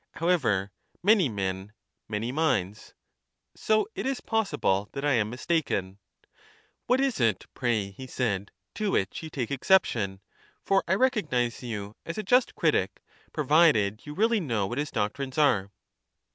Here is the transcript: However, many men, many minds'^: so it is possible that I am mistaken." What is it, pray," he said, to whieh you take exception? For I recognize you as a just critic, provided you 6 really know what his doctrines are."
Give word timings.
However, 0.15 0.71
many 1.03 1.29
men, 1.29 1.73
many 2.09 2.33
minds'^: 2.33 2.93
so 3.55 3.87
it 3.93 4.07
is 4.07 4.19
possible 4.19 4.89
that 4.93 5.05
I 5.05 5.13
am 5.13 5.29
mistaken." 5.29 5.99
What 6.87 6.99
is 6.99 7.19
it, 7.19 7.45
pray," 7.53 7.91
he 7.91 8.07
said, 8.07 8.49
to 8.73 8.89
whieh 8.93 9.21
you 9.21 9.29
take 9.29 9.51
exception? 9.51 10.19
For 10.65 10.83
I 10.87 10.95
recognize 10.95 11.61
you 11.61 11.95
as 12.03 12.17
a 12.17 12.23
just 12.23 12.55
critic, 12.55 13.03
provided 13.31 14.01
you 14.03 14.13
6 14.13 14.17
really 14.17 14.39
know 14.39 14.65
what 14.65 14.79
his 14.79 14.89
doctrines 14.89 15.37
are." 15.37 15.69